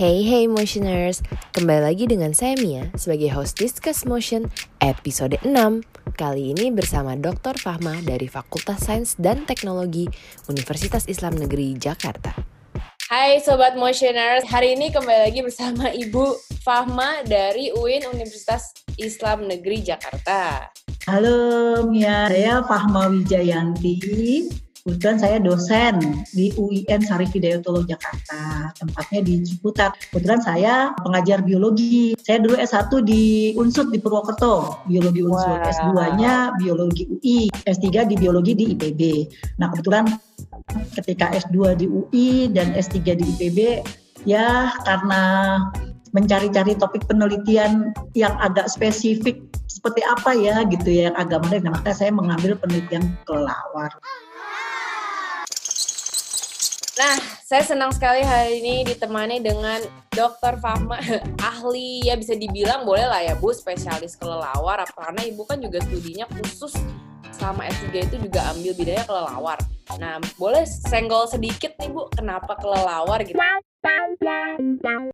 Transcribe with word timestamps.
Hey 0.00 0.24
hey 0.24 0.48
motioners, 0.48 1.20
kembali 1.52 1.92
lagi 1.92 2.08
dengan 2.08 2.32
saya 2.32 2.56
Mia 2.56 2.88
sebagai 2.96 3.36
host 3.36 3.60
Discuss 3.60 4.08
Motion 4.08 4.48
episode 4.80 5.36
6. 5.44 5.52
Kali 6.16 6.56
ini 6.56 6.72
bersama 6.72 7.12
Dr. 7.20 7.60
Fahma 7.60 8.00
dari 8.00 8.24
Fakultas 8.24 8.88
Sains 8.88 9.12
dan 9.20 9.44
Teknologi 9.44 10.08
Universitas 10.48 11.04
Islam 11.04 11.36
Negeri 11.36 11.76
Jakarta. 11.76 12.32
Hai 13.12 13.44
Sobat 13.44 13.76
Motioners, 13.76 14.48
hari 14.48 14.72
ini 14.72 14.88
kembali 14.88 15.20
lagi 15.28 15.44
bersama 15.44 15.92
Ibu 15.92 16.48
Fahma 16.64 17.20
dari 17.28 17.68
UIN 17.68 18.08
Universitas 18.08 18.72
Islam 18.96 19.52
Negeri 19.52 19.84
Jakarta. 19.84 20.72
Halo 21.04 21.84
Mia, 21.84 22.24
saya 22.32 22.64
Fahma 22.64 23.12
Wijayanti, 23.12 24.48
Kebetulan 24.80 25.18
saya 25.20 25.36
dosen 25.36 26.24
di 26.32 26.56
UIN 26.56 27.04
Sarif 27.04 27.36
Hidayatullah 27.36 27.84
Jakarta, 27.84 28.72
tempatnya 28.80 29.20
di 29.20 29.44
Ciputat. 29.44 29.92
Kebetulan 30.08 30.40
saya 30.40 30.96
pengajar 31.04 31.44
biologi. 31.44 32.16
Saya 32.16 32.40
dulu 32.40 32.56
S1 32.56 32.88
di 33.04 33.52
Unsut 33.60 33.92
di 33.92 34.00
Purwokerto, 34.00 34.80
biologi 34.88 35.20
Unsut. 35.20 35.60
Wow. 35.60 35.68
S2-nya 35.68 36.56
biologi 36.56 37.04
UI, 37.12 37.52
S3 37.68 38.08
di 38.08 38.16
biologi 38.16 38.56
di 38.56 38.72
IPB. 38.72 39.00
Nah, 39.60 39.68
kebetulan 39.68 40.08
ketika 40.96 41.28
S2 41.28 41.76
di 41.76 41.84
UI 41.84 42.48
dan 42.48 42.72
S3 42.72 43.20
di 43.20 43.24
IPB, 43.36 43.58
ya 44.24 44.72
karena 44.88 45.22
mencari-cari 46.16 46.72
topik 46.80 47.04
penelitian 47.04 47.92
yang 48.16 48.32
agak 48.40 48.66
spesifik 48.66 49.44
seperti 49.70 50.02
apa 50.08 50.34
ya 50.34 50.64
gitu 50.66 50.88
ya 50.88 51.12
yang 51.12 51.16
agak 51.20 51.44
menarik. 51.44 51.68
Nah, 51.68 51.72
maka 51.76 51.92
saya 51.92 52.10
mengambil 52.16 52.56
penelitian 52.56 53.12
kelelawar. 53.28 53.92
Nah, 57.00 57.16
saya 57.48 57.64
senang 57.64 57.96
sekali 57.96 58.20
hari 58.20 58.60
ini 58.60 58.84
ditemani 58.84 59.40
dengan 59.40 59.80
Dr. 60.12 60.60
Fahma, 60.60 61.00
ahli 61.50 62.04
ya 62.04 62.12
bisa 62.12 62.36
dibilang 62.36 62.84
boleh 62.84 63.08
lah 63.08 63.24
ya 63.24 63.32
Bu, 63.40 63.56
spesialis 63.56 64.20
kelelawar. 64.20 64.84
Karena 64.84 65.24
Ibu 65.24 65.48
kan 65.48 65.64
juga 65.64 65.80
studinya 65.80 66.28
khusus 66.28 66.76
sama 67.32 67.64
S3 67.72 68.04
itu 68.04 68.16
juga 68.20 68.52
ambil 68.52 68.76
bidangnya 68.76 69.08
kelelawar. 69.08 69.56
Nah, 69.96 70.20
boleh 70.36 70.68
senggol 70.68 71.24
sedikit 71.24 71.72
nih 71.80 71.88
Bu, 71.88 72.04
kenapa 72.12 72.52
kelelawar 72.60 73.24
gitu? 73.24 73.40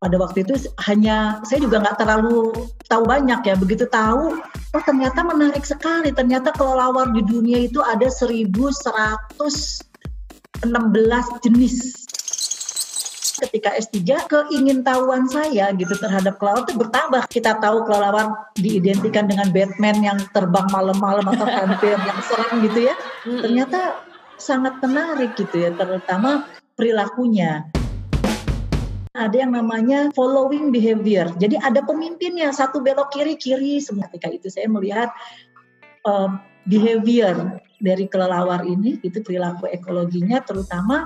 Pada 0.02 0.16
waktu 0.18 0.42
itu 0.42 0.58
hanya 0.90 1.38
saya 1.46 1.62
juga 1.62 1.86
nggak 1.86 2.02
terlalu 2.02 2.50
tahu 2.90 3.06
banyak 3.06 3.46
ya. 3.46 3.54
Begitu 3.54 3.86
tahu, 3.86 4.34
oh 4.74 4.82
ternyata 4.82 5.22
menarik 5.22 5.62
sekali. 5.62 6.10
Ternyata 6.10 6.50
kelelawar 6.50 7.14
di 7.14 7.22
dunia 7.22 7.62
itu 7.62 7.78
ada 7.78 8.10
1100 8.10 9.86
16 10.64 11.44
jenis 11.44 12.06
ketika 13.36 13.76
S3 13.76 14.00
keingintahuan 14.32 15.28
saya 15.28 15.68
gitu 15.76 15.92
terhadap 16.00 16.40
kelelawar 16.40 16.64
itu 16.64 16.74
bertambah. 16.76 17.22
Kita 17.28 17.60
tahu 17.60 17.84
kelelawar 17.84 18.32
diidentikan 18.56 19.28
dengan 19.28 19.52
Batman 19.52 19.96
yang 20.00 20.18
terbang 20.32 20.64
malam-malam 20.72 21.24
atau 21.36 21.46
vampir 21.56 21.92
yang 21.92 22.20
serem 22.24 22.64
gitu 22.64 22.80
ya. 22.88 22.94
Ternyata 23.24 24.00
sangat 24.40 24.80
menarik 24.80 25.36
gitu 25.36 25.68
ya, 25.68 25.70
terutama 25.76 26.48
perilakunya. 26.76 27.68
Ada 29.16 29.48
yang 29.48 29.56
namanya 29.56 30.12
following 30.12 30.68
behavior. 30.68 31.32
Jadi 31.40 31.56
ada 31.56 31.80
pemimpinnya, 31.80 32.52
satu 32.52 32.84
belok 32.84 33.16
kiri 33.16 33.40
kiri. 33.40 33.80
Ketika 33.80 34.28
itu 34.28 34.52
saya 34.52 34.68
melihat 34.68 35.08
uh, 36.04 36.36
behavior 36.68 37.56
dari 37.80 38.08
kelelawar 38.08 38.64
ini 38.64 38.96
itu 39.04 39.20
perilaku 39.20 39.68
ekologinya 39.68 40.40
terutama 40.44 41.04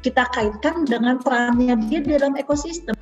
kita 0.00 0.24
kaitkan 0.32 0.88
dengan 0.88 1.20
perannya 1.20 1.76
dia 1.86 2.00
dalam 2.00 2.34
ekosistem. 2.34 2.96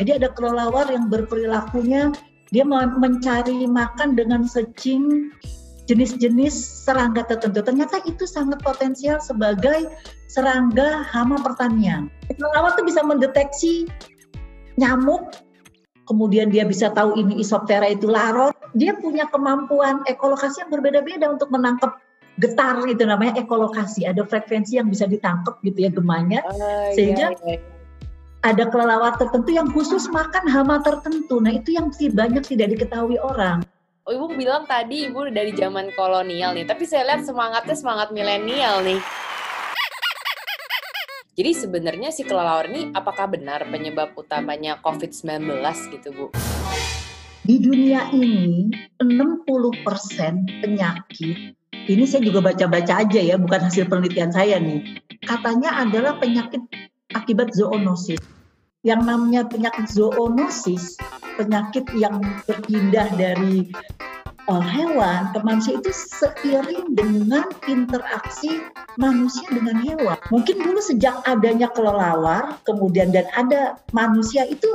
Jadi 0.00 0.16
ada 0.16 0.32
kelelawar 0.32 0.88
yang 0.88 1.12
berperilakunya 1.12 2.14
dia 2.50 2.64
mencari 2.66 3.68
makan 3.68 4.16
dengan 4.18 4.42
secing 4.48 5.30
jenis-jenis 5.86 6.54
serangga 6.86 7.26
tertentu. 7.26 7.62
Ternyata 7.66 7.98
itu 8.06 8.24
sangat 8.26 8.62
potensial 8.62 9.18
sebagai 9.18 9.90
serangga 10.30 11.02
hama 11.02 11.42
pertanian. 11.42 12.06
Kelelawar 12.30 12.78
itu 12.78 12.86
bisa 12.86 13.02
mendeteksi 13.02 13.90
nyamuk, 14.78 15.34
kemudian 16.10 16.50
dia 16.50 16.66
bisa 16.66 16.90
tahu 16.90 17.14
ini 17.14 17.38
isoptera 17.38 17.86
itu 17.86 18.10
larot, 18.10 18.50
dia 18.74 18.98
punya 18.98 19.30
kemampuan 19.30 20.02
ekolokasi 20.10 20.66
yang 20.66 20.70
berbeda-beda 20.74 21.30
untuk 21.30 21.54
menangkap 21.54 22.02
getar 22.42 22.82
itu 22.90 23.06
namanya 23.06 23.38
ekolokasi 23.38 24.10
ada 24.10 24.26
frekuensi 24.26 24.82
yang 24.82 24.90
bisa 24.90 25.06
ditangkap 25.06 25.62
gitu 25.62 25.86
ya 25.86 25.90
gemanya. 25.94 26.42
Uh, 26.50 26.90
sehingga 26.98 27.30
iya, 27.46 27.54
iya. 27.54 27.58
ada 28.42 28.66
kelelawar 28.66 29.14
tertentu 29.14 29.54
yang 29.54 29.70
khusus 29.70 30.10
makan 30.10 30.50
hama 30.50 30.82
tertentu. 30.82 31.38
Nah 31.38 31.54
itu 31.54 31.78
yang 31.78 31.94
sih 31.94 32.10
banyak 32.10 32.42
tidak 32.42 32.74
diketahui 32.74 33.22
orang. 33.22 33.62
Oh, 34.08 34.16
ibu 34.16 34.32
bilang 34.34 34.66
tadi 34.66 35.06
ibu 35.06 35.30
dari 35.30 35.54
zaman 35.54 35.94
kolonial 35.94 36.56
nih, 36.56 36.66
tapi 36.66 36.82
saya 36.88 37.06
lihat 37.14 37.22
semangatnya 37.22 37.76
semangat 37.78 38.10
milenial 38.10 38.82
nih. 38.82 38.98
Jadi 41.40 41.56
sebenarnya 41.56 42.12
si 42.12 42.20
kelelawar 42.28 42.68
ini 42.68 42.92
apakah 42.92 43.32
benar 43.32 43.64
penyebab 43.72 44.12
utamanya 44.12 44.76
COVID-19 44.84 45.64
gitu, 45.88 46.12
Bu? 46.12 46.26
Di 47.48 47.56
dunia 47.56 48.12
ini 48.12 48.68
60% 49.00 49.48
penyakit 50.60 51.56
ini 51.88 52.04
saya 52.04 52.20
juga 52.28 52.44
baca-baca 52.44 52.92
aja 53.00 53.20
ya, 53.24 53.40
bukan 53.40 53.72
hasil 53.72 53.88
penelitian 53.88 54.28
saya 54.28 54.60
nih. 54.60 55.00
Katanya 55.24 55.80
adalah 55.80 56.20
penyakit 56.20 56.60
akibat 57.16 57.56
zoonosis. 57.56 58.20
Yang 58.84 59.00
namanya 59.08 59.48
penyakit 59.48 59.88
zoonosis, 59.88 61.00
penyakit 61.40 61.88
yang 61.96 62.20
berpindah 62.44 63.08
dari 63.16 63.72
hewan 64.58 65.30
ke 65.30 65.38
manusia 65.46 65.78
itu 65.78 65.94
seiring 65.94 66.98
dengan 66.98 67.46
interaksi 67.70 68.58
manusia 68.98 69.46
dengan 69.54 69.78
hewan. 69.78 70.18
Mungkin 70.34 70.58
dulu 70.58 70.82
sejak 70.82 71.22
adanya 71.22 71.70
kelelawar, 71.70 72.58
kemudian 72.66 73.14
dan 73.14 73.30
ada 73.38 73.78
manusia 73.94 74.42
itu 74.50 74.66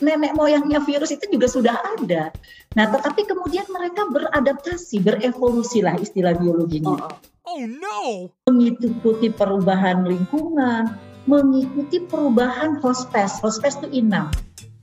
nenek 0.00 0.32
moyangnya 0.36 0.80
virus 0.84 1.12
itu 1.12 1.28
juga 1.28 1.48
sudah 1.48 1.76
ada. 1.96 2.32
Nah, 2.76 2.86
tetapi 2.92 3.24
kemudian 3.24 3.64
mereka 3.72 4.04
beradaptasi, 4.08 5.00
berevolusi 5.00 5.80
lah 5.80 5.96
istilah 5.96 6.36
biologinya. 6.36 6.96
Oh, 6.96 7.12
oh. 7.12 7.16
oh 7.52 7.62
no. 7.64 8.00
Mengikuti 8.48 9.32
perubahan 9.32 10.04
lingkungan, 10.04 10.92
mengikuti 11.24 12.04
perubahan 12.04 12.76
hospes. 12.84 13.40
Hospes 13.40 13.80
itu 13.80 14.04
inang. 14.04 14.28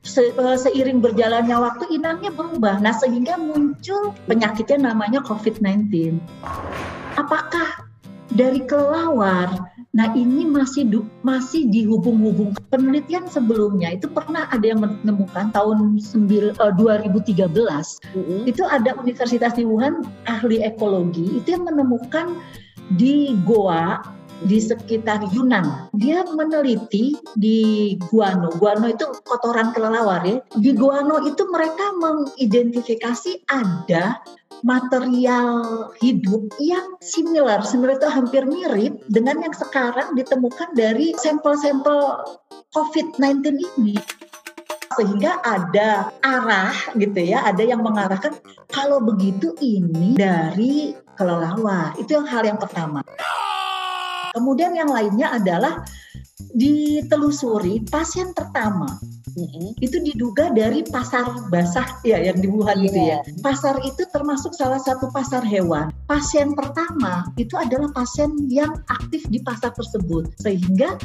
Se 0.03 0.35
eh, 0.35 0.57
seiring 0.59 0.99
berjalannya 0.99 1.55
waktu 1.55 1.87
inangnya 1.95 2.31
berubah. 2.35 2.83
Nah, 2.83 2.91
sehingga 2.91 3.39
muncul 3.39 4.11
penyakitnya 4.27 4.91
namanya 4.91 5.23
COVID-19. 5.23 6.19
Apakah 7.15 7.87
dari 8.35 8.61
kelelawar 8.67 9.73
Nah 9.93 10.09
ini 10.17 10.49
masih 10.49 10.89
du, 10.89 11.05
masih 11.21 11.69
dihubung-hubung 11.69 12.57
penelitian 12.73 13.29
sebelumnya 13.29 13.93
itu 13.93 14.09
pernah 14.09 14.49
ada 14.49 14.73
yang 14.73 14.81
menemukan 14.81 15.53
tahun 15.53 16.01
sembil, 16.01 16.49
uh, 16.57 16.73
2013 16.73 17.45
mm-hmm. 17.45 18.41
itu 18.49 18.65
ada 18.65 18.97
universitas 18.97 19.53
di 19.53 19.69
Wuhan 19.69 20.01
ahli 20.25 20.65
ekologi 20.65 21.37
itu 21.37 21.53
yang 21.53 21.69
menemukan 21.69 22.41
di 22.97 23.37
Goa 23.45 24.01
di 24.45 24.59
sekitar 24.59 25.23
Yunan. 25.31 25.91
Dia 25.95 26.23
meneliti 26.27 27.15
di 27.35 27.93
guano. 28.11 28.51
Guano 28.59 28.91
itu 28.91 29.07
kotoran 29.23 29.71
kelelawar 29.71 30.23
ya. 30.27 30.39
Di 30.55 30.71
guano 30.75 31.23
itu 31.23 31.43
mereka 31.49 31.95
mengidentifikasi 31.97 33.47
ada 33.47 34.19
material 34.63 35.91
hidup 35.99 36.47
yang 36.63 36.95
similar, 37.03 37.59
similar 37.67 37.99
itu 37.99 38.07
hampir 38.07 38.47
mirip 38.47 38.95
dengan 39.11 39.43
yang 39.43 39.51
sekarang 39.51 40.15
ditemukan 40.15 40.71
dari 40.71 41.11
sampel-sampel 41.19 42.23
COVID-19 42.71 43.59
ini 43.79 43.99
sehingga 44.93 45.41
ada 45.41 46.13
arah 46.21 46.73
gitu 46.95 47.17
ya, 47.17 47.41
ada 47.49 47.65
yang 47.65 47.81
mengarahkan 47.81 48.37
kalau 48.69 49.01
begitu 49.01 49.53
ini 49.57 50.13
dari 50.13 50.93
kelelawar. 51.17 51.97
Itu 51.97 52.21
yang 52.21 52.27
hal 52.29 52.45
yang 52.45 52.61
pertama. 52.61 53.01
Kemudian 54.33 54.73
yang 54.73 54.89
lainnya 54.89 55.37
adalah 55.37 55.85
ditelusuri 56.53 57.85
pasien 57.87 58.33
pertama 58.33 58.99
Mm-hmm. 59.33 59.81
Itu 59.81 59.97
diduga 60.05 60.53
dari 60.53 60.85
pasar 60.85 61.49
basah 61.49 61.97
ya 62.05 62.21
yang 62.21 62.37
di 62.37 62.47
Wuhan 62.49 62.85
yeah. 62.85 62.87
itu 62.87 62.99
ya. 63.01 63.19
Pasar 63.41 63.81
itu 63.81 64.05
termasuk 64.13 64.53
salah 64.53 64.77
satu 64.77 65.09
pasar 65.09 65.41
hewan. 65.41 65.89
Pasien 66.05 66.53
pertama 66.53 67.25
itu 67.41 67.57
adalah 67.57 67.89
pasien 67.91 68.29
yang 68.45 68.69
aktif 68.93 69.25
di 69.33 69.41
pasar 69.41 69.73
tersebut 69.73 70.29
sehingga 70.37 71.01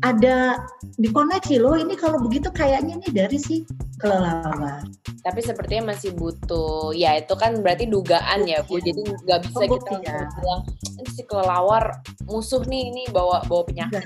ada 0.00 0.56
dikoneksi 0.96 1.60
loh 1.60 1.76
ini 1.76 1.94
kalau 2.00 2.20
begitu 2.24 2.48
kayaknya 2.48 2.96
nih 3.04 3.12
dari 3.12 3.36
si 3.36 3.68
kelelawar. 3.96 4.84
Tapi 5.24 5.40
sepertinya 5.42 5.92
masih 5.96 6.14
butuh, 6.14 6.94
ya 6.94 7.18
itu 7.18 7.34
kan 7.34 7.58
berarti 7.64 7.88
dugaan 7.90 8.46
ya 8.46 8.62
Bu. 8.62 8.78
Jadi 8.78 9.02
nggak 9.02 9.40
bisa 9.48 9.64
kita 9.66 9.90
Pembuktian. 9.90 10.26
bilang 10.38 10.62
ini 10.96 11.10
si 11.12 11.22
kelelawar 11.26 11.84
musuh 12.30 12.62
nih 12.66 12.92
ini 12.92 13.02
bawa 13.10 13.42
bawa 13.48 13.62
penyakit. 13.66 14.04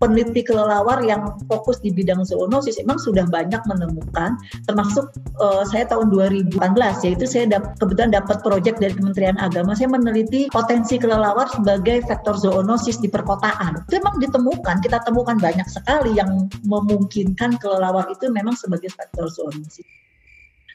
Peneliti 0.00 0.42
kelelawar 0.42 0.98
yang 1.06 1.38
fokus 1.46 1.78
di 1.78 1.94
bidang 1.94 2.26
zoonosis 2.26 2.82
emang 2.82 2.98
sudah 2.98 3.22
banyak 3.30 3.62
menemukan, 3.70 4.34
termasuk 4.66 5.14
eh, 5.38 5.62
saya 5.70 5.86
tahun 5.86 6.10
2018 6.10 6.58
yaitu 7.06 7.24
saya 7.28 7.46
dap- 7.46 7.78
kebetulan 7.78 8.10
dapat 8.10 8.42
proyek 8.42 8.82
dari 8.82 8.94
Kementerian 8.98 9.38
Agama, 9.38 9.78
saya 9.78 9.90
meneliti 9.94 10.50
potensi 10.50 10.98
kelelawar 10.98 11.46
sebagai 11.54 12.02
faktor 12.10 12.34
zoonosis 12.34 12.98
di 12.98 13.06
perkotaan. 13.06 13.86
Itu 13.86 14.02
emang 14.02 14.18
ditemukan, 14.18 14.82
kita 14.82 15.06
temukan 15.06 15.38
banyak 15.38 15.68
sekali 15.70 16.18
yang 16.18 16.50
memungkinkan 16.66 17.62
kelelawar 17.62 18.10
itu 18.10 18.26
memang 18.26 18.58
sebagai 18.58 18.90
faktor 18.90 19.31
zoonosis. 19.32 19.88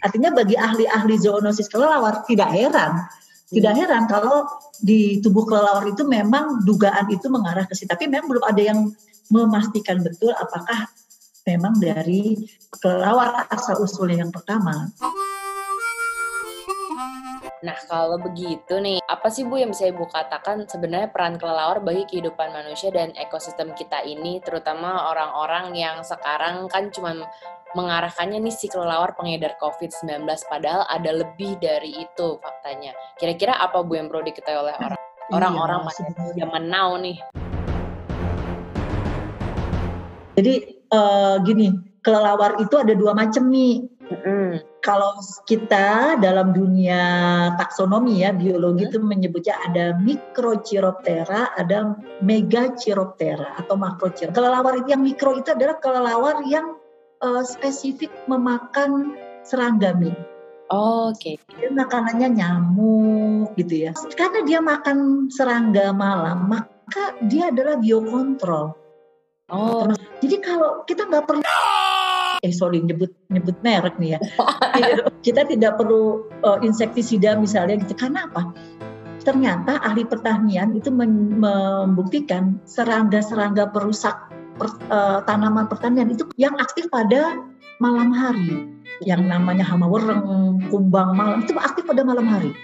Artinya 0.01 0.33
bagi 0.33 0.57
ahli-ahli 0.57 1.15
zoonosis 1.21 1.69
kelelawar 1.69 2.25
tidak 2.25 2.50
heran, 2.54 3.06
tidak 3.54 3.74
heran 3.77 4.06
kalau 4.09 4.45
di 4.81 5.24
tubuh 5.24 5.48
kelelawar 5.48 5.86
itu 5.89 6.06
memang 6.06 6.65
dugaan 6.65 7.07
itu 7.09 7.30
mengarah 7.30 7.65
ke 7.65 7.74
situ. 7.74 7.89
Tapi 7.89 8.09
memang 8.09 8.30
belum 8.30 8.45
ada 8.45 8.62
yang 8.62 8.80
memastikan 9.31 10.01
betul 10.04 10.31
apakah 10.36 10.89
memang 11.48 11.80
dari 11.80 12.36
kelelawar 12.83 13.48
asal 13.48 13.80
usulnya 13.80 14.27
yang 14.27 14.33
pertama. 14.36 14.92
Nah 17.65 17.74
kalau 17.89 18.21
begitu 18.21 18.77
nih, 18.77 19.01
apa 19.09 19.33
sih 19.33 19.42
Bu 19.42 19.57
yang 19.57 19.74
bisa 19.74 19.89
Ibu 19.89 20.06
katakan 20.13 20.69
sebenarnya 20.69 21.09
peran 21.09 21.42
kelelawar 21.42 21.81
bagi 21.81 22.06
kehidupan 22.06 22.54
manusia 22.54 22.94
dan 22.94 23.09
ekosistem 23.18 23.74
kita 23.74 24.06
ini, 24.06 24.38
terutama 24.45 25.09
orang-orang 25.09 25.74
yang 25.74 26.06
sekarang 26.06 26.69
kan 26.69 26.94
cuma 26.94 27.18
mengarahkannya 27.74 28.45
nih 28.45 28.54
si 28.54 28.69
kelelawar 28.69 29.18
pengedar 29.18 29.57
COVID-19, 29.57 30.21
padahal 30.45 30.86
ada 30.86 31.12
lebih 31.18 31.57
dari 31.57 32.06
itu 32.06 32.38
faktanya. 32.38 32.94
Kira-kira 33.18 33.57
apa 33.57 33.81
Bu 33.81 33.98
yang 33.98 34.06
perlu 34.13 34.21
diketahui 34.30 34.62
oleh 34.62 34.75
orang? 34.77 35.01
Orang-orang 35.38 35.81
Iya, 35.81 35.88
masih 35.89 36.04
sebenarnya. 36.07 36.36
zaman 36.39 36.63
now 36.69 36.89
nih. 36.95 37.18
Jadi 40.38 40.54
eh, 40.94 41.36
gini, 41.42 41.68
kelelawar 42.06 42.62
itu 42.62 42.77
ada 42.77 42.94
dua 42.94 43.18
macam 43.18 43.50
nih. 43.50 43.96
Mm-mm. 44.07 44.63
Kalau 44.80 45.19
kita 45.44 46.15
dalam 46.24 46.56
dunia 46.56 47.01
taksonomi 47.59 48.24
ya 48.24 48.31
biologi 48.31 48.88
itu 48.88 49.04
menyebutnya 49.04 49.59
ada 49.68 49.86
Microchiroptera, 50.00 51.59
ada 51.59 51.92
Megachiroptera 52.24 53.59
atau 53.59 53.75
Macrochiroptera. 53.75 54.31
Kelelawar 54.31 54.74
itu 54.80 54.89
yang 54.95 55.04
mikro 55.04 55.36
itu 55.36 55.51
adalah 55.51 55.75
kelelawar 55.83 56.39
yang 56.48 56.80
eh, 57.19 57.44
spesifik 57.44 58.12
memakan 58.31 59.19
serangga 59.44 59.92
mie. 59.92 60.15
Oke. 60.71 61.39
Dia 61.59 61.71
makanannya 61.71 62.27
nyamuk 62.31 63.56
gitu 63.59 63.88
ya. 63.88 63.92
Karena 64.15 64.44
dia 64.44 64.59
makan 64.59 65.27
serangga 65.31 65.95
malam, 65.95 66.51
maka 66.51 67.15
dia 67.27 67.51
adalah 67.51 67.80
biokontrol. 67.80 68.75
Oh, 69.48 69.88
Jadi 70.19 70.44
kalau 70.44 70.83
kita 70.83 71.07
nggak 71.07 71.24
perlu 71.24 71.39
eh 72.44 72.54
sorry 72.54 72.81
nyebut 72.84 73.10
nyebut 73.34 73.57
merek 73.66 73.95
nih 73.98 74.18
ya. 74.18 74.19
Tidak- 74.78 75.07
kita 75.25 75.42
tidak 75.50 75.78
perlu 75.80 76.28
uh, 76.45 76.60
insektisida 76.62 77.36
misalnya 77.38 77.81
gitu. 77.81 77.98
Karena 77.98 78.30
apa? 78.30 78.54
Ternyata 79.25 79.84
ahli 79.84 80.07
pertanian 80.07 80.72
itu 80.78 80.88
membuktikan 80.88 82.62
serangga-serangga 82.63 83.75
perusak 83.75 84.16
per- 84.56 84.80
uh, 84.88 85.19
tanaman 85.28 85.68
pertanian 85.68 86.07
itu 86.07 86.24
yang 86.39 86.56
aktif 86.62 86.88
pada 86.88 87.36
malam 87.84 88.13
hari. 88.16 88.72
Yang 89.06 89.30
namanya 89.30 89.62
hama 89.62 89.86
wereng, 89.86 90.57
kumbang 90.74 91.13
malam 91.13 91.45
itu 91.45 91.54
aktif 91.60 91.86
pada 91.86 92.01
malam 92.01 92.25
hari. 92.25 92.56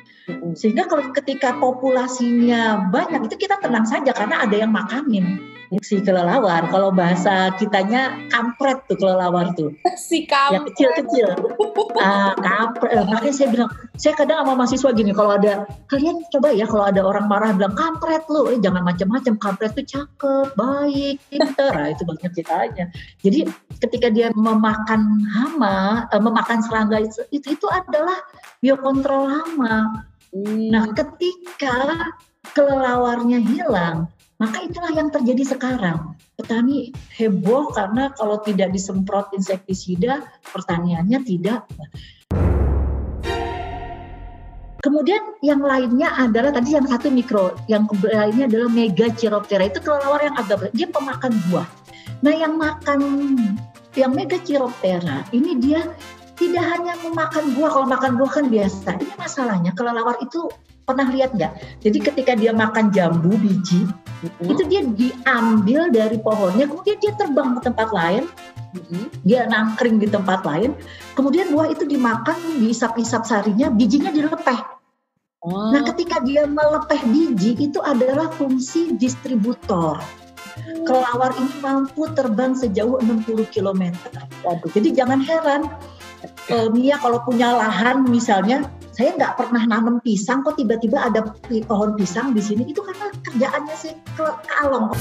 Sehingga 0.55 0.87
kalau 0.87 1.11
ketika 1.11 1.51
populasinya 1.59 2.89
banyak 2.89 3.27
itu 3.27 3.43
kita 3.43 3.59
tenang 3.59 3.83
saja 3.83 4.15
karena 4.15 4.47
ada 4.47 4.55
yang 4.55 4.71
makanin 4.71 5.43
si 5.81 6.03
kelelawar. 6.03 6.69
Kalau 6.69 6.93
bahasa 6.93 7.49
kitanya 7.57 8.13
kampret 8.29 8.83
tuh 8.85 8.99
kelelawar 8.99 9.55
tuh. 9.57 9.73
si 9.97 10.27
Yang 10.27 10.29
kamu. 10.29 10.67
kecil-kecil. 10.73 11.27
Ah, 11.97 12.35
kampret. 12.37 12.93
Eh, 12.93 13.05
Makanya 13.07 13.33
saya 13.33 13.49
bilang, 13.49 13.69
saya 13.97 14.13
kadang 14.13 14.43
sama 14.43 14.53
mahasiswa 14.59 14.89
gini, 14.93 15.11
kalau 15.15 15.39
ada, 15.39 15.65
kalian 15.89 16.21
coba 16.29 16.53
ya 16.53 16.65
kalau 16.67 16.85
ada 16.85 17.01
orang 17.01 17.25
marah 17.25 17.49
bilang, 17.55 17.73
kampret 17.73 18.25
lu, 18.29 18.51
eh 18.51 18.59
jangan 18.59 18.83
macam-macam, 18.83 19.33
kampret 19.39 19.71
tuh 19.73 19.85
cakep, 19.85 20.47
baik, 20.53 21.17
pinter. 21.31 21.71
Nah, 21.71 21.87
itu 21.89 22.03
banyak 22.05 22.31
ceritanya. 22.35 22.85
Jadi 23.23 23.39
ketika 23.81 24.07
dia 24.11 24.27
memakan 24.35 25.23
hama, 25.31 26.05
eh, 26.11 26.21
memakan 26.21 26.59
serangga 26.65 27.01
itu, 27.01 27.23
itu, 27.31 27.55
itu 27.55 27.67
adalah 27.71 28.19
biokontrol 28.59 29.29
hama. 29.29 30.05
Hmm. 30.33 30.69
Nah, 30.73 30.89
ketika 30.97 32.09
kelelawarnya 32.57 33.39
hilang, 33.39 34.09
maka 34.43 34.59
itulah 34.59 34.91
yang 34.91 35.07
terjadi 35.07 35.55
sekarang. 35.55 36.19
Petani 36.35 36.91
heboh 37.15 37.71
karena 37.71 38.11
kalau 38.11 38.43
tidak 38.43 38.75
disemprot 38.75 39.31
insektisida, 39.31 40.19
pertaniannya 40.51 41.23
tidak. 41.23 41.63
Kemudian 44.83 45.39
yang 45.39 45.63
lainnya 45.63 46.11
adalah 46.19 46.51
tadi 46.51 46.75
yang 46.75 46.83
satu 46.83 47.07
mikro, 47.07 47.55
yang 47.71 47.87
lainnya 48.03 48.51
adalah 48.51 48.67
mega 48.67 49.07
chiroptera 49.15 49.71
itu 49.71 49.79
kelelawar 49.79 50.27
yang 50.27 50.35
agak 50.35 50.75
dia 50.75 50.91
pemakan 50.91 51.31
buah. 51.47 51.67
Nah, 52.19 52.35
yang 52.35 52.59
makan 52.59 52.99
yang 53.95 54.11
mega 54.11 54.35
chiroptera 54.43 55.23
ini 55.31 55.55
dia 55.55 55.87
tidak 56.35 56.67
hanya 56.67 56.99
memakan 56.99 57.55
buah, 57.55 57.71
kalau 57.71 57.87
makan 57.87 58.19
buah 58.19 58.31
kan 58.35 58.45
biasa. 58.51 58.99
Ini 58.99 59.15
masalahnya 59.15 59.71
kelelawar 59.71 60.19
itu 60.19 60.51
pernah 60.83 61.07
lihat 61.09 61.35
nggak? 61.35 61.53
Jadi 61.83 61.97
ketika 61.99 62.33
dia 62.35 62.51
makan 62.51 62.91
jambu 62.91 63.35
biji, 63.39 63.87
Mm-mm. 64.23 64.51
itu 64.51 64.63
dia 64.67 64.81
diambil 64.83 65.91
dari 65.91 66.17
pohonnya, 66.19 66.67
kemudian 66.67 66.97
dia 66.99 67.11
terbang 67.15 67.55
ke 67.59 67.61
tempat 67.63 67.89
lain, 67.91 68.23
Mm-mm. 68.75 69.03
dia 69.23 69.47
nangkring 69.47 69.99
di 69.99 70.07
tempat 70.11 70.43
lain, 70.43 70.75
kemudian 71.15 71.51
buah 71.51 71.71
itu 71.71 71.83
dimakan, 71.87 72.35
diisap-isap 72.59 73.23
sarinya, 73.27 73.71
bijinya 73.71 74.11
dilepeh. 74.11 74.59
Oh, 75.43 75.75
Nah, 75.75 75.83
ketika 75.91 76.23
dia 76.23 76.47
melepeh 76.47 77.03
biji 77.03 77.59
itu 77.59 77.79
adalah 77.83 78.31
fungsi 78.31 78.95
distributor. 78.95 79.99
Kelelawar 80.87 81.35
ini 81.35 81.51
mampu 81.59 82.07
terbang 82.15 82.55
sejauh 82.55 83.01
60 83.03 83.43
km. 83.51 83.91
waduh. 84.45 84.69
Jadi 84.71 84.95
jangan 84.95 85.19
heran, 85.19 85.67
eh, 86.47 86.67
Mia 86.71 86.95
kalau 87.01 87.19
punya 87.27 87.51
lahan 87.59 88.07
misalnya, 88.07 88.67
saya 88.93 89.17
nggak 89.17 89.33
pernah 89.41 89.65
nanam 89.65 89.97
pisang, 90.05 90.45
kok 90.45 90.53
tiba-tiba 90.53 91.01
ada 91.01 91.25
pohon 91.65 91.97
pisang 91.97 92.29
di 92.37 92.41
sini. 92.45 92.69
Itu 92.69 92.85
karena 92.85 93.09
kerjaannya 93.09 93.75
si 93.75 93.89
ke- 94.13 94.37
kalong. 94.45 94.93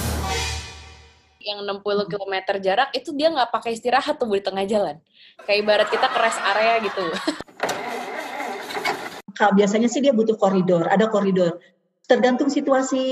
yang 1.42 1.66
60 1.66 2.06
km 2.06 2.34
jarak 2.62 2.94
itu 2.94 3.10
dia 3.18 3.26
nggak 3.26 3.50
pakai 3.50 3.74
istirahat 3.74 4.14
tuh 4.14 4.30
di 4.30 4.38
tengah 4.38 4.62
jalan. 4.62 5.02
Kayak 5.42 5.58
ibarat 5.66 5.88
kita 5.90 6.06
ke 6.06 6.18
rest 6.22 6.38
area 6.38 6.74
gitu. 6.86 7.02
Kalau 9.34 9.50
biasanya 9.50 9.90
sih 9.90 9.98
dia 9.98 10.14
butuh 10.14 10.38
koridor, 10.38 10.86
ada 10.86 11.10
koridor. 11.10 11.58
Tergantung 12.06 12.46
situasi 12.46 13.02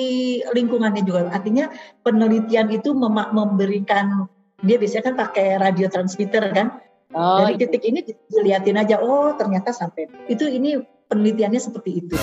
lingkungannya 0.47 1.03
juga. 1.03 1.27
Artinya 1.35 1.75
penelitian 2.07 2.71
itu 2.71 2.95
memberikan 2.95 4.31
dia 4.63 4.79
biasanya 4.79 5.11
kan 5.11 5.15
pakai 5.27 5.59
radio 5.59 5.91
transmitter 5.91 6.55
kan. 6.55 6.79
Oh, 7.11 7.43
Dari 7.43 7.59
titik 7.59 7.83
ini 7.83 8.07
dilihatin 8.31 8.79
aja, 8.79 9.03
oh 9.03 9.35
ternyata 9.35 9.75
sampai 9.75 10.07
itu 10.31 10.47
ini 10.47 10.79
penelitiannya 11.11 11.59
seperti 11.59 12.07
itu. 12.07 12.17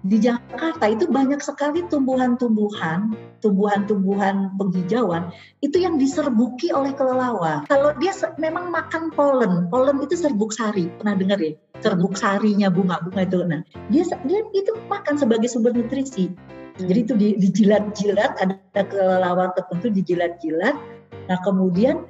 Di 0.00 0.16
Jakarta 0.16 0.88
itu 0.88 1.04
banyak 1.04 1.44
sekali 1.44 1.84
tumbuhan-tumbuhan, 1.90 3.12
tumbuhan-tumbuhan 3.44 4.56
penghijauan 4.56 5.28
itu 5.60 5.76
yang 5.76 6.00
diserbuki 6.00 6.72
oleh 6.72 6.96
kelelawar. 6.96 7.68
Kalau 7.68 7.92
dia 8.00 8.16
memang 8.40 8.72
makan 8.72 9.12
polen, 9.12 9.68
polen 9.68 10.00
itu 10.00 10.16
serbuk 10.16 10.56
sari, 10.56 10.88
pernah 10.96 11.20
dengar 11.20 11.36
ya? 11.36 11.52
Serbuk 11.84 12.16
sarinya 12.16 12.72
bunga-bunga 12.72 13.28
itu. 13.28 13.44
Nah, 13.44 13.60
dia 13.92 14.08
dia 14.24 14.40
itu 14.56 14.72
makan 14.88 15.20
sebagai 15.20 15.52
sumber 15.52 15.76
nutrisi. 15.76 16.32
Jadi 16.80 17.00
itu 17.04 17.14
di- 17.20 17.36
dijilat-jilat, 17.36 18.40
ada 18.40 18.82
kelelawar 18.88 19.52
tertentu 19.52 19.92
dijilat-jilat. 19.92 20.80
Nah 21.28 21.38
kemudian 21.44 22.08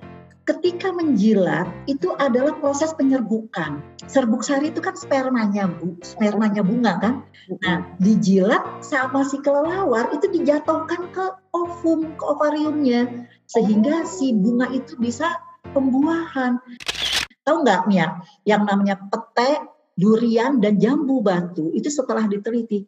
ketika 0.51 0.91
menjilat 0.91 1.71
itu 1.87 2.11
adalah 2.19 2.59
proses 2.59 2.91
penyerbukan. 2.99 3.79
Serbuk 4.11 4.43
sari 4.43 4.75
itu 4.75 4.83
kan 4.83 4.99
spermanya 4.99 5.71
bu, 5.71 5.95
spermanya 6.03 6.67
bunga 6.67 6.99
kan. 6.99 7.15
Nah 7.63 7.87
dijilat 8.03 8.83
sama 8.83 9.23
si 9.23 9.39
kelelawar 9.39 10.11
itu 10.11 10.27
dijatuhkan 10.27 11.15
ke 11.15 11.25
ovum, 11.55 12.19
ke 12.19 12.25
ovariumnya, 12.27 13.31
sehingga 13.47 14.03
si 14.03 14.35
bunga 14.35 14.67
itu 14.75 14.99
bisa 14.99 15.39
pembuahan. 15.71 16.59
Tahu 17.47 17.57
nggak 17.63 17.87
Mia? 17.87 18.19
Yang 18.43 18.63
namanya 18.67 18.97
pete, 19.07 19.63
durian 19.95 20.59
dan 20.59 20.83
jambu 20.83 21.23
batu 21.23 21.71
itu 21.71 21.87
setelah 21.87 22.27
diteliti 22.27 22.83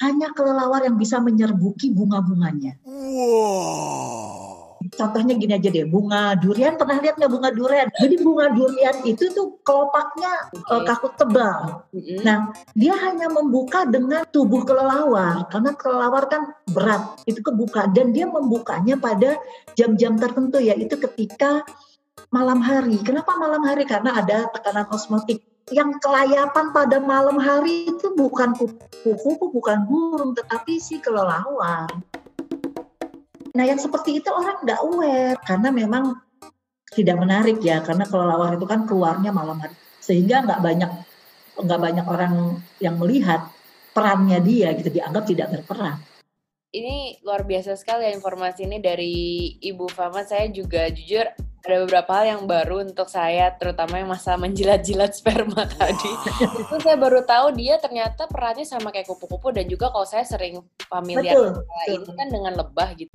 hanya 0.00 0.32
kelelawar 0.32 0.84
yang 0.84 0.96
bisa 0.96 1.20
menyerbuki 1.20 1.92
bunga-bunganya. 1.92 2.80
Contohnya 5.00 5.32
gini 5.32 5.56
aja 5.56 5.72
deh, 5.72 5.88
bunga 5.88 6.36
durian 6.36 6.76
pernah 6.76 7.00
lihat 7.00 7.16
nggak 7.16 7.32
bunga 7.32 7.50
durian? 7.56 7.88
Jadi 7.96 8.14
bunga 8.20 8.52
durian 8.52 8.96
itu 9.08 9.32
tuh 9.32 9.56
kelopaknya 9.64 10.52
okay. 10.52 10.76
uh, 10.76 10.82
kaku 10.84 11.08
tebal. 11.16 11.88
Mm-hmm. 11.96 12.18
Nah, 12.20 12.52
dia 12.76 12.94
hanya 13.00 13.32
membuka 13.32 13.88
dengan 13.88 14.28
tubuh 14.28 14.68
kelelawar 14.68 15.48
karena 15.48 15.72
kelelawar 15.72 16.28
kan 16.28 16.52
berat, 16.68 17.16
itu 17.24 17.40
kebuka 17.40 17.88
dan 17.96 18.12
dia 18.12 18.28
membukanya 18.28 19.00
pada 19.00 19.40
jam-jam 19.72 20.20
tertentu 20.20 20.60
yaitu 20.60 21.00
ketika 21.00 21.64
malam 22.28 22.60
hari. 22.60 23.00
Kenapa 23.00 23.40
malam 23.40 23.64
hari? 23.64 23.88
Karena 23.88 24.20
ada 24.20 24.52
tekanan 24.52 24.84
osmotik 24.92 25.40
yang 25.70 25.96
kelayapan 26.02 26.74
pada 26.74 26.98
malam 26.98 27.38
hari 27.38 27.86
itu 27.86 28.10
bukan 28.18 28.52
kupu-kupu, 28.58 29.54
bukan 29.54 29.86
burung, 29.86 30.34
tetapi 30.34 30.82
si 30.82 30.98
kelelawar. 30.98 31.86
Nah 33.54 33.64
yang 33.66 33.78
seperti 33.82 34.22
itu 34.22 34.30
orang 34.30 34.62
nggak 34.62 34.80
aware 34.80 35.38
karena 35.42 35.68
memang 35.74 36.04
tidak 36.90 37.16
menarik 37.18 37.58
ya 37.62 37.82
karena 37.82 38.06
kelelawar 38.06 38.58
itu 38.58 38.66
kan 38.66 38.86
keluarnya 38.86 39.30
malam 39.30 39.58
hari 39.62 39.74
sehingga 40.02 40.42
nggak 40.42 40.60
banyak 40.62 40.90
nggak 41.60 41.80
banyak 41.80 42.06
orang 42.06 42.58
yang 42.82 42.98
melihat 42.98 43.46
perannya 43.90 44.38
dia 44.42 44.74
gitu 44.78 44.90
dianggap 44.90 45.26
tidak 45.26 45.50
berperan. 45.50 45.98
Ini 46.70 47.18
luar 47.26 47.42
biasa 47.42 47.74
sekali 47.74 48.06
ya 48.06 48.14
informasi 48.14 48.62
ini 48.70 48.78
dari 48.78 49.14
Ibu 49.58 49.90
Fama. 49.90 50.22
Saya 50.22 50.46
juga 50.54 50.86
jujur 50.86 51.26
ada 51.60 51.76
beberapa 51.84 52.10
hal 52.16 52.24
yang 52.24 52.42
baru 52.48 52.88
untuk 52.88 53.12
saya, 53.12 53.52
terutama 53.52 54.00
yang 54.00 54.08
masa 54.08 54.40
menjilat-jilat 54.40 55.12
sperma 55.12 55.68
tadi. 55.68 56.12
itu 56.56 56.74
saya 56.80 56.96
baru 56.96 57.20
tahu 57.22 57.52
dia 57.52 57.76
ternyata 57.76 58.24
perannya 58.24 58.64
sama 58.64 58.88
kayak 58.88 59.04
kupu-kupu 59.04 59.52
dan 59.52 59.68
juga 59.68 59.92
kalau 59.92 60.08
saya 60.08 60.24
sering 60.24 60.64
familiar 60.88 61.36
betul, 61.36 61.64
ini 61.92 62.10
kan 62.16 62.28
dengan 62.32 62.52
lebah 62.56 62.88
gitu. 62.96 63.12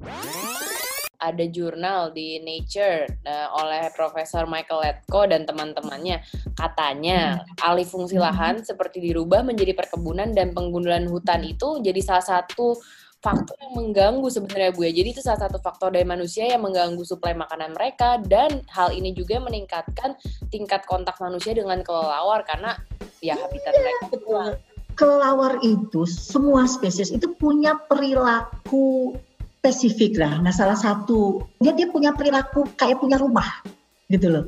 Ada 1.15 1.47
jurnal 1.49 2.13
di 2.13 2.37
Nature 2.43 3.07
uh, 3.25 3.47
oleh 3.57 3.89
Profesor 3.97 4.45
Michael 4.45 4.83
Letko 4.83 5.25
dan 5.25 5.47
teman-temannya. 5.47 6.21
Katanya 6.53 7.41
hmm. 7.41 7.65
alih 7.65 7.87
fungsi 7.87 8.21
lahan 8.21 8.61
seperti 8.61 9.01
dirubah 9.01 9.41
menjadi 9.41 9.73
perkebunan 9.73 10.35
dan 10.37 10.53
penggunaan 10.53 11.09
hutan 11.09 11.41
itu 11.41 11.81
jadi 11.81 11.97
salah 12.03 12.25
satu 12.45 12.77
faktor 13.25 13.57
yang 13.57 13.73
mengganggu 13.73 14.27
sebenarnya 14.29 14.69
Bu 14.77 14.85
ya. 14.85 14.93
Jadi 14.93 15.17
itu 15.17 15.21
salah 15.25 15.49
satu 15.49 15.57
faktor 15.57 15.89
dari 15.89 16.05
manusia 16.05 16.45
yang 16.45 16.61
mengganggu 16.61 17.01
suplai 17.01 17.33
makanan 17.33 17.73
mereka 17.73 18.21
dan 18.21 18.61
hal 18.69 18.93
ini 18.93 19.17
juga 19.17 19.41
meningkatkan 19.41 20.13
tingkat 20.53 20.85
kontak 20.85 21.17
manusia 21.17 21.57
dengan 21.57 21.81
kelelawar 21.81 22.45
karena 22.45 22.77
ya 23.25 23.33
habitat 23.33 23.73
ya, 23.73 23.81
mereka 23.81 24.03
betul. 24.13 24.45
Kelelawar 24.93 25.57
itu 25.65 26.05
semua 26.05 26.69
spesies 26.69 27.09
itu 27.09 27.33
punya 27.33 27.73
perilaku 27.89 29.17
spesifik 29.65 30.21
lah. 30.21 30.37
Nah 30.45 30.53
salah 30.53 30.77
satu 30.77 31.41
dia 31.57 31.73
dia 31.73 31.89
punya 31.89 32.13
perilaku 32.13 32.69
kayak 32.77 33.01
punya 33.01 33.17
rumah 33.17 33.65
gitu 34.13 34.29
loh. 34.29 34.45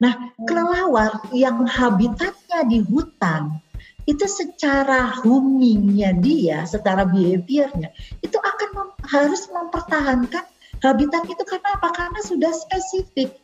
Nah 0.00 0.32
kelelawar 0.48 1.20
yang 1.36 1.68
habitatnya 1.68 2.64
di 2.64 2.80
hutan 2.80 3.60
itu 4.04 4.26
secara 4.26 5.14
humingnya 5.22 6.10
dia, 6.18 6.66
secara 6.66 7.06
behaviornya, 7.06 7.94
itu 8.18 8.36
akan 8.38 8.68
mem 8.74 8.88
harus 9.06 9.46
mempertahankan 9.50 10.44
habitat 10.82 11.22
itu 11.30 11.42
karena 11.46 11.68
apa? 11.78 11.88
Karena 11.94 12.20
sudah 12.26 12.50
spesifik. 12.50 13.38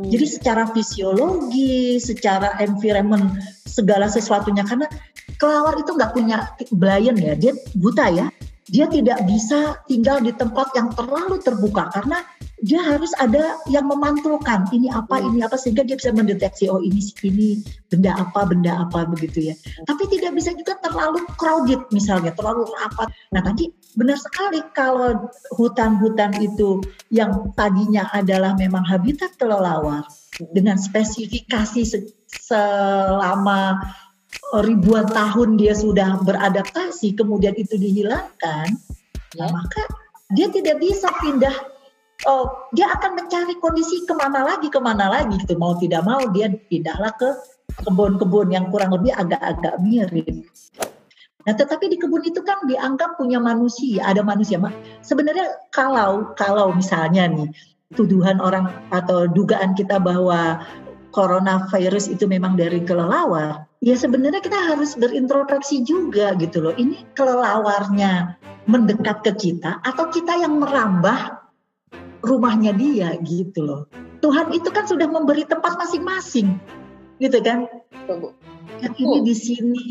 Jadi 0.00 0.24
secara 0.24 0.64
fisiologi, 0.72 2.00
secara 2.00 2.56
environment, 2.64 3.36
segala 3.68 4.08
sesuatunya. 4.08 4.64
Karena 4.64 4.88
kelawar 5.36 5.76
itu 5.76 5.92
nggak 5.92 6.12
punya 6.16 6.48
blind 6.72 7.20
ya, 7.20 7.36
dia 7.36 7.52
buta 7.76 8.08
ya. 8.08 8.26
Dia 8.72 8.88
tidak 8.88 9.28
bisa 9.28 9.76
tinggal 9.84 10.24
di 10.24 10.32
tempat 10.32 10.72
yang 10.72 10.88
terlalu 10.96 11.36
terbuka 11.44 11.92
karena 11.92 12.24
dia 12.62 12.78
harus 12.78 13.10
ada 13.18 13.58
yang 13.66 13.90
memantulkan 13.90 14.70
ini 14.70 14.86
apa 14.86 15.18
ini 15.18 15.42
apa 15.42 15.58
sehingga 15.58 15.82
dia 15.82 15.98
bisa 15.98 16.14
mendeteksi 16.14 16.70
oh 16.70 16.78
ini 16.78 17.02
ini 17.26 17.60
benda 17.90 18.14
apa 18.16 18.48
benda 18.48 18.86
apa 18.86 19.04
begitu 19.10 19.52
ya. 19.52 19.54
Tapi 19.84 20.08
tidak 20.08 20.32
bisa 20.38 20.54
juga 20.54 20.78
terlalu 20.80 21.26
crowded 21.36 21.84
misalnya 21.90 22.30
terlalu 22.32 22.64
rapat. 22.78 23.10
Nah 23.34 23.42
tadi 23.42 23.68
benar 23.98 24.16
sekali 24.16 24.62
kalau 24.72 25.28
hutan-hutan 25.58 26.32
itu 26.40 26.80
yang 27.12 27.52
tadinya 27.58 28.08
adalah 28.14 28.56
memang 28.56 28.86
habitat 28.86 29.36
kelelawar 29.36 30.06
dengan 30.54 30.80
spesifikasi 30.80 31.82
se 31.84 31.98
selama 32.32 33.76
ribuan 34.64 35.08
tahun 35.08 35.56
dia 35.60 35.72
sudah 35.72 36.20
beradaptasi 36.24 37.16
kemudian 37.16 37.56
itu 37.56 37.76
dihilangkan 37.76 38.68
ya. 39.36 39.46
maka 39.48 39.82
dia 40.32 40.48
tidak 40.48 40.80
bisa 40.80 41.08
pindah 41.20 41.56
oh, 42.28 42.68
dia 42.72 42.88
akan 42.92 43.16
mencari 43.24 43.56
kondisi 43.60 44.04
ke 44.04 44.14
mana 44.16 44.44
lagi 44.44 44.68
ke 44.68 44.80
mana 44.80 45.08
lagi 45.08 45.40
gitu 45.40 45.56
mau 45.56 45.76
tidak 45.76 46.04
mau 46.04 46.20
dia 46.32 46.52
pindahlah 46.68 47.12
ke 47.16 47.28
kebun-kebun 47.80 48.52
yang 48.52 48.68
kurang 48.68 48.92
lebih 48.92 49.16
agak-agak 49.16 49.80
mirip. 49.80 50.28
Nah, 51.42 51.54
tetapi 51.58 51.90
di 51.90 51.98
kebun 51.98 52.22
itu 52.22 52.38
kan 52.46 52.62
dianggap 52.70 53.18
punya 53.18 53.42
manusia, 53.42 54.06
ada 54.06 54.22
manusia. 54.22 54.62
Sebenarnya 55.02 55.66
kalau 55.74 56.36
kalau 56.38 56.70
misalnya 56.70 57.26
nih 57.26 57.50
tuduhan 57.98 58.38
orang 58.38 58.70
atau 58.94 59.26
dugaan 59.26 59.74
kita 59.74 59.98
bahwa 59.98 60.62
coronavirus 61.12 62.08
itu 62.08 62.24
memang 62.24 62.56
dari 62.56 62.80
kelelawar, 62.82 63.68
ya 63.84 63.94
sebenarnya 63.94 64.40
kita 64.40 64.56
harus 64.56 64.96
berintrospeksi 64.96 65.84
juga 65.84 66.32
gitu 66.40 66.64
loh. 66.64 66.74
Ini 66.74 67.12
kelelawarnya 67.12 68.40
mendekat 68.64 69.20
ke 69.22 69.32
kita 69.36 69.84
atau 69.84 70.08
kita 70.08 70.40
yang 70.40 70.56
merambah 70.58 71.38
rumahnya 72.24 72.72
dia 72.72 73.14
gitu 73.22 73.60
loh. 73.62 73.80
Tuhan 74.22 74.54
itu 74.54 74.70
kan 74.72 74.86
sudah 74.86 75.10
memberi 75.10 75.42
tempat 75.44 75.74
masing-masing, 75.76 76.56
gitu 77.18 77.38
kan? 77.42 77.66
Yang 78.78 78.94
ini 79.02 79.18
di 79.26 79.34
sini, 79.34 79.86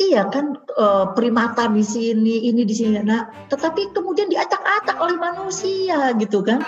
iya 0.00 0.24
kan 0.32 0.56
uh, 0.80 1.12
primata 1.12 1.68
di 1.68 1.84
sini, 1.84 2.48
ini 2.48 2.64
di 2.64 2.72
sini. 2.72 3.04
Nah, 3.04 3.28
tetapi 3.52 3.92
kemudian 3.92 4.32
diacak-acak 4.32 4.96
oleh 4.96 5.20
manusia, 5.20 6.16
gitu 6.16 6.40
kan? 6.40 6.64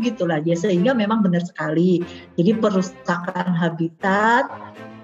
Gitulah 0.00 0.40
ya 0.42 0.56
sehingga 0.56 0.96
memang 0.96 1.20
benar 1.20 1.44
sekali. 1.44 2.00
Jadi 2.34 2.56
perusakan 2.56 3.52
habitat 3.54 4.48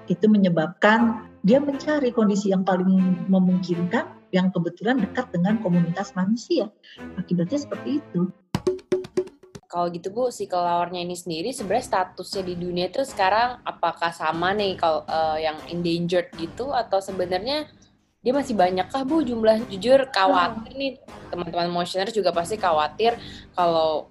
itu 0.09 0.25
menyebabkan 0.27 1.27
dia 1.45 1.61
mencari 1.61 2.11
kondisi 2.11 2.51
yang 2.51 2.67
paling 2.67 3.23
memungkinkan 3.31 4.17
yang 4.35 4.51
kebetulan 4.51 4.99
dekat 4.99 5.31
dengan 5.31 5.61
komunitas 5.63 6.11
manusia. 6.17 6.67
Akibatnya 7.15 7.59
seperti 7.61 8.03
itu. 8.03 8.27
Kalau 9.67 9.91
gitu 9.91 10.09
Bu, 10.15 10.31
si 10.31 10.47
kelawarnya 10.47 11.03
ini 11.03 11.15
sendiri 11.15 11.51
sebenarnya 11.51 11.91
statusnya 11.91 12.43
di 12.47 12.55
dunia 12.55 12.87
itu 12.87 13.03
sekarang 13.03 13.59
apakah 13.67 14.15
sama 14.15 14.55
nih 14.55 14.79
kalau 14.79 15.03
uh, 15.05 15.35
yang 15.35 15.59
endangered 15.67 16.31
gitu? 16.39 16.71
Atau 16.71 17.03
sebenarnya 17.03 17.67
dia 18.23 18.33
masih 18.33 18.55
banyakkah 18.55 19.03
Bu 19.03 19.27
jumlah? 19.27 19.67
Jujur 19.67 20.07
khawatir 20.11 20.71
nih. 20.71 20.93
Teman-teman 21.29 21.67
motioner 21.67 22.09
juga 22.15 22.31
pasti 22.31 22.55
khawatir 22.55 23.19
kalau 23.53 24.07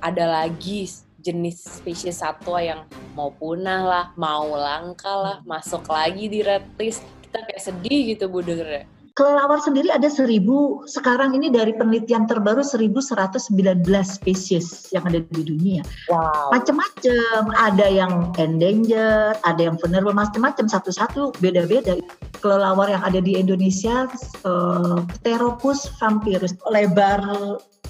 ada 0.00 0.24
lagi 0.26 0.88
jenis 1.20 1.80
spesies 1.80 2.24
satwa 2.24 2.58
yang 2.60 2.80
mau 3.12 3.30
punah 3.36 3.84
lah, 3.84 4.04
mau 4.16 4.48
langka 4.56 5.12
lah, 5.12 5.36
masuk 5.44 5.84
lagi 5.88 6.26
di 6.32 6.40
red 6.40 6.64
list. 6.80 7.04
Kita 7.24 7.44
kayak 7.46 7.62
sedih 7.62 8.00
gitu 8.16 8.26
Bu 8.26 8.42
dengernya. 8.42 8.88
Kelelawar 9.18 9.60
sendiri 9.60 9.90
ada 9.92 10.08
seribu, 10.08 10.80
sekarang 10.88 11.36
ini 11.36 11.52
dari 11.52 11.76
penelitian 11.76 12.24
terbaru 12.24 12.64
1119 12.64 13.84
spesies 14.06 14.88
yang 14.94 15.04
ada 15.04 15.20
di 15.20 15.42
dunia. 15.44 15.84
Wow. 16.08 16.54
Macam-macam, 16.54 17.52
ada 17.52 17.86
yang 17.90 18.32
endangered, 18.40 19.36
ada 19.44 19.60
yang 19.60 19.76
vulnerable, 19.76 20.16
macam-macam 20.16 20.70
satu-satu 20.70 21.36
beda-beda. 21.42 22.00
Kelelawar 22.40 22.88
yang 22.88 23.04
ada 23.04 23.20
di 23.20 23.36
Indonesia, 23.36 24.08
uh, 24.46 25.04
Pteropus 25.20 25.90
vampirus, 26.00 26.56
lebar 26.70 27.20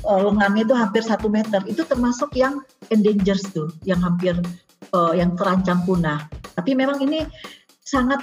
uh, 0.04 0.20
lengannya 0.30 0.64
itu 0.64 0.74
hampir 0.76 1.02
satu 1.04 1.28
meter. 1.28 1.60
Itu 1.68 1.84
termasuk 1.84 2.36
yang 2.36 2.60
endangered 2.88 3.42
tuh, 3.52 3.68
yang 3.84 4.00
hampir 4.00 4.36
uh, 4.92 5.12
yang 5.12 5.34
terancam 5.36 5.82
punah. 5.84 6.28
Tapi 6.56 6.76
memang 6.76 7.00
ini 7.02 7.24
sangat 7.80 8.22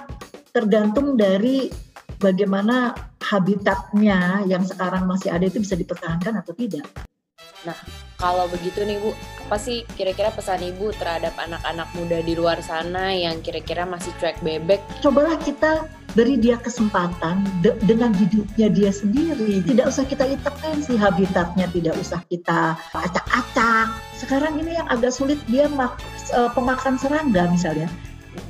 tergantung 0.53 1.19
dari 1.19 1.69
bagaimana 2.17 2.95
habitatnya 3.21 4.47
yang 4.47 4.63
sekarang 4.63 5.05
masih 5.05 5.29
ada 5.29 5.45
itu 5.45 5.61
bisa 5.61 5.75
dipertahankan 5.75 6.39
atau 6.39 6.55
tidak. 6.55 6.87
Nah, 7.65 7.75
kalau 8.21 8.45
begitu 8.47 8.85
nih 8.85 9.01
Bu, 9.01 9.11
apa 9.49 9.57
sih 9.57 9.83
kira-kira 9.97 10.29
pesan 10.31 10.61
Ibu 10.61 10.93
terhadap 10.95 11.35
anak-anak 11.35 11.89
muda 11.97 12.21
di 12.21 12.33
luar 12.37 12.61
sana 12.61 13.11
yang 13.11 13.41
kira-kira 13.41 13.83
masih 13.83 14.13
cuek 14.21 14.39
bebek? 14.45 14.79
Cobalah 15.01 15.35
kita 15.41 15.89
beri 16.17 16.41
dia 16.41 16.57
kesempatan 16.57 17.45
de 17.61 17.77
dengan 17.85 18.09
hidupnya 18.09 18.73
dia 18.73 18.89
sendiri. 18.89 19.61
Tidak 19.61 19.85
usah 19.85 20.01
kita 20.09 20.25
intervensi 20.25 20.97
habitatnya, 20.97 21.69
tidak 21.69 21.93
usah 22.01 22.25
kita 22.25 22.73
acak-acak. 22.97 23.93
Sekarang 24.17 24.57
ini 24.57 24.73
yang 24.81 24.89
agak 24.89 25.13
sulit 25.13 25.37
dia 25.45 25.69
mak 25.69 26.01
uh, 26.33 26.49
pemakan 26.57 26.97
serangga 26.97 27.45
misalnya. 27.53 27.85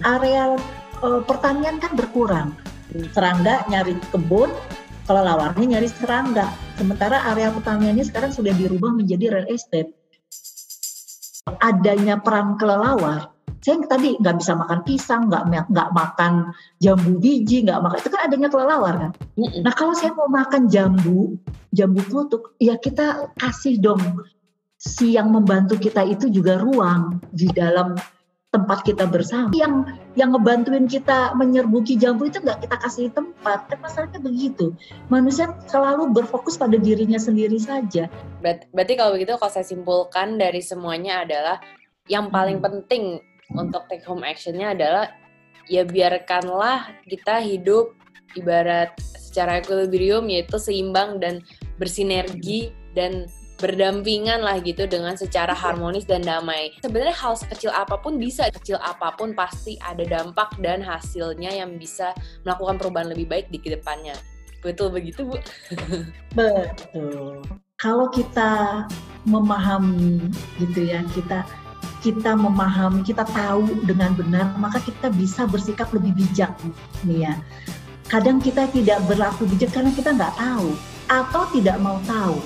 Areal 0.07 0.55
uh, 1.03 1.19
pertanian 1.27 1.83
kan 1.83 1.91
berkurang 1.91 2.55
serangga 3.11 3.67
nyari 3.67 3.99
kebun 4.15 4.47
kelelawarnya 5.03 5.75
nyari 5.75 5.91
serangga. 5.91 6.47
Sementara 6.79 7.19
area 7.35 7.51
pertaniannya 7.51 8.07
sekarang 8.07 8.31
sudah 8.31 8.55
dirubah 8.55 8.95
menjadi 8.95 9.35
real 9.35 9.47
estate. 9.51 9.91
Adanya 11.63 12.19
peran 12.19 12.59
kelelawar, 12.59 13.31
saya 13.61 13.83
tadi 13.89 14.15
nggak 14.17 14.35
bisa 14.37 14.53
makan 14.53 14.79
pisang, 14.85 15.21
nggak 15.27 15.69
nggak 15.69 15.89
makan 15.91 16.53
jambu 16.77 17.17
biji, 17.17 17.65
nggak 17.65 17.81
makan 17.81 17.97
itu 17.99 18.09
kan 18.13 18.21
adanya 18.29 18.47
kelelawar 18.47 18.93
kan. 18.97 19.11
Nah 19.63 19.73
kalau 19.73 19.93
saya 19.97 20.13
mau 20.13 20.29
makan 20.29 20.69
jambu, 20.69 21.35
jambu 21.73 22.01
klutuk, 22.05 22.55
ya 22.61 22.77
kita 22.77 23.33
kasih 23.35 23.81
dong 23.81 24.01
si 24.77 25.17
yang 25.17 25.33
membantu 25.33 25.75
kita 25.81 26.05
itu 26.05 26.29
juga 26.29 26.61
ruang 26.61 27.17
di 27.33 27.49
dalam 27.49 27.97
tempat 28.47 28.79
kita 28.87 29.05
bersama. 29.09 29.51
Yang 29.51 29.91
yang 30.15 30.31
ngebantuin 30.31 30.87
kita 30.87 31.35
menyerbuki 31.35 31.99
jambu 31.99 32.31
itu 32.31 32.39
nggak 32.39 32.63
kita 32.63 32.75
kasih 32.79 33.11
tempat. 33.11 33.67
Kan 33.67 33.79
masalahnya 33.83 34.23
begitu. 34.23 34.71
Manusia 35.11 35.51
selalu 35.67 36.09
berfokus 36.15 36.55
pada 36.55 36.79
dirinya 36.79 37.19
sendiri 37.19 37.59
saja. 37.59 38.07
Ber 38.39 38.63
berarti 38.71 38.93
kalau 38.95 39.11
begitu 39.19 39.35
kalau 39.35 39.51
saya 39.51 39.67
simpulkan 39.67 40.39
dari 40.39 40.63
semuanya 40.63 41.27
adalah 41.27 41.59
yang 42.07 42.31
paling 42.31 42.63
hmm. 42.63 42.65
penting 42.65 43.03
untuk 43.55 43.87
take 43.87 44.03
home 44.03 44.25
actionnya 44.25 44.75
adalah 44.75 45.05
ya 45.67 45.83
biarkanlah 45.83 46.91
kita 47.07 47.43
hidup 47.43 47.95
ibarat 48.35 48.95
secara 49.15 49.61
equilibrium 49.61 50.27
yaitu 50.27 50.59
seimbang 50.59 51.19
dan 51.21 51.43
bersinergi 51.77 52.73
dan 52.97 53.29
berdampingan 53.57 54.45
lah 54.45 54.61
gitu 54.61 54.85
dengan 54.85 55.17
secara 55.17 55.51
harmonis 55.51 56.05
dan 56.05 56.21
damai. 56.21 56.77
Sebenarnya 56.81 57.17
hal 57.17 57.33
sekecil 57.33 57.73
apa 57.73 57.97
pun 57.97 58.21
bisa, 58.21 58.45
kecil 58.53 58.77
apa 58.77 59.17
pun 59.17 59.33
pasti 59.33 59.81
ada 59.81 60.05
dampak 60.05 60.53
dan 60.61 60.79
hasilnya 60.79 61.57
yang 61.57 61.75
bisa 61.81 62.13
melakukan 62.45 62.77
perubahan 62.77 63.09
lebih 63.09 63.25
baik 63.25 63.49
di 63.49 63.57
ke 63.57 63.73
depannya. 63.73 64.13
Betul 64.61 64.93
begitu, 64.93 65.25
Bu? 65.25 65.37
Betul. 66.37 67.41
Kalau 67.77 68.09
kita 68.09 68.85
memahami 69.25 70.33
gitu 70.57 70.81
ya, 70.85 71.05
kita 71.13 71.45
kita 72.03 72.37
memahami, 72.37 73.01
kita 73.01 73.25
tahu 73.25 73.83
dengan 73.83 74.13
benar, 74.13 74.53
maka 74.57 74.77
kita 74.83 75.09
bisa 75.09 75.49
bersikap 75.49 75.89
lebih 75.91 76.13
bijak 76.13 76.53
nih 77.03 77.29
ya. 77.29 77.33
Kadang 78.07 78.39
kita 78.39 78.69
tidak 78.71 79.03
berlaku 79.09 79.49
bijak 79.49 79.75
karena 79.75 79.91
kita 79.91 80.15
nggak 80.15 80.35
tahu 80.39 80.71
atau 81.07 81.43
tidak 81.51 81.77
mau 81.79 81.99
tahu 82.07 82.39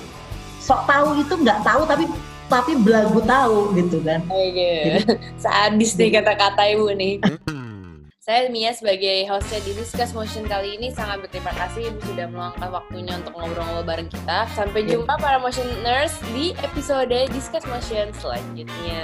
sok 0.62 0.86
tahu 0.86 1.18
itu 1.18 1.34
nggak 1.42 1.60
tahu 1.66 1.82
tapi 1.90 2.04
tapi 2.46 2.72
belagu 2.78 3.18
tahu 3.24 3.74
gitu 3.74 3.98
kan. 4.04 4.20
Oke. 4.28 4.52
Okay. 4.52 4.82
Sadis 5.42 5.96
nih 5.96 6.20
kata-kata 6.20 6.62
ibu 6.68 6.92
nih. 6.92 7.18
Saya 8.22 8.46
Mia 8.54 8.70
sebagai 8.70 9.26
hostnya 9.26 9.58
di 9.66 9.74
Discuss 9.74 10.14
Motion 10.14 10.46
kali 10.46 10.78
ini 10.78 10.94
sangat 10.94 11.26
berterima 11.26 11.50
kasih 11.58 11.90
Ibu 11.90 12.06
sudah 12.06 12.30
meluangkan 12.30 12.70
waktunya 12.70 13.18
untuk 13.18 13.34
ngobrol-ngobrol 13.34 13.82
bareng 13.82 14.06
kita. 14.14 14.46
Sampai 14.54 14.86
iya. 14.86 14.94
jumpa 14.94 15.18
para 15.18 15.42
Motioners 15.42 16.14
di 16.30 16.54
episode 16.62 17.10
Discuss 17.34 17.66
Motion 17.66 18.14
selanjutnya. 18.22 19.02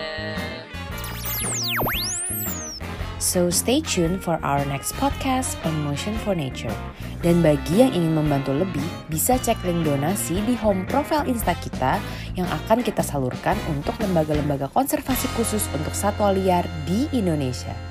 So 3.18 3.50
stay 3.50 3.82
tuned 3.82 4.22
for 4.22 4.38
our 4.46 4.62
next 4.70 4.94
podcast 5.02 5.58
on 5.66 5.74
Motion 5.82 6.14
for 6.22 6.38
Nature. 6.38 6.78
Dan 7.18 7.42
bagi 7.42 7.82
yang 7.82 7.90
ingin 7.90 8.14
membantu 8.14 8.54
lebih, 8.54 8.86
bisa 9.10 9.34
cek 9.34 9.58
link 9.66 9.82
donasi 9.82 10.38
di 10.46 10.54
home 10.54 10.86
profile 10.86 11.26
Insta 11.26 11.58
kita 11.58 11.98
yang 12.38 12.46
akan 12.46 12.86
kita 12.86 13.02
salurkan 13.02 13.58
untuk 13.66 13.98
lembaga-lembaga 13.98 14.70
konservasi 14.70 15.26
khusus 15.34 15.66
untuk 15.74 15.90
satwa 15.90 16.30
liar 16.30 16.62
di 16.86 17.10
Indonesia. 17.10 17.87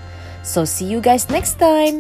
So 0.48 0.63
see 0.63 0.86
you 0.86 1.01
guys 1.01 1.30
next 1.30 1.60
time. 1.60 2.00